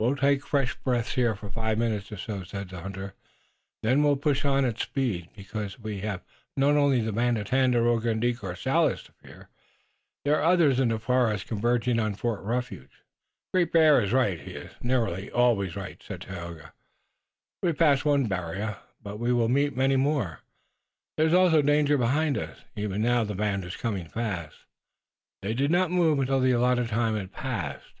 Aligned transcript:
"We'll 0.00 0.16
take 0.16 0.44
fresh 0.44 0.74
breath 0.74 1.12
here 1.12 1.36
for 1.36 1.48
five 1.48 1.78
minutes 1.78 2.10
or 2.10 2.16
so," 2.16 2.42
said 2.42 2.70
the 2.70 2.80
hunter, 2.80 3.04
"and 3.04 3.12
then 3.84 4.02
we'll 4.02 4.16
push 4.16 4.44
on 4.44 4.64
at 4.64 4.80
speed, 4.80 5.28
because 5.36 5.78
we 5.78 6.00
have 6.00 6.22
not 6.56 6.74
only 6.74 7.00
the 7.00 7.12
band 7.12 7.38
of 7.38 7.46
Tandakora 7.46 8.04
and 8.10 8.20
De 8.20 8.34
Courcelles 8.34 9.04
to 9.04 9.12
fear. 9.12 9.48
There 10.24 10.34
are 10.40 10.42
others 10.42 10.80
in 10.80 10.88
the 10.88 10.98
forest 10.98 11.46
converging 11.46 12.00
on 12.00 12.14
Fort 12.16 12.40
Refuge." 12.40 13.04
"Great 13.54 13.70
Bear 13.70 14.00
is 14.00 14.12
right. 14.12 14.40
He 14.40 14.54
is 14.54 14.72
nearly 14.82 15.30
always 15.30 15.76
right," 15.76 16.02
said 16.02 16.22
Tayoga. 16.22 16.72
"We 17.62 17.68
have 17.68 17.78
passed 17.78 18.04
one 18.04 18.26
barrier, 18.26 18.78
but 19.00 19.20
we 19.20 19.32
will 19.32 19.48
meet 19.48 19.76
many 19.76 19.94
more. 19.94 20.40
There 21.16 21.28
is 21.28 21.32
also 21.34 21.62
danger 21.62 21.96
behind 21.96 22.36
us. 22.36 22.64
Even 22.74 23.02
now 23.02 23.22
the 23.22 23.36
band 23.36 23.64
is 23.64 23.76
coming 23.76 24.08
fast." 24.08 24.64
They 25.42 25.54
did 25.54 25.70
not 25.70 25.92
move 25.92 26.18
until 26.18 26.40
the 26.40 26.50
allotted 26.50 26.88
time 26.88 27.14
had 27.14 27.30
passed. 27.30 27.92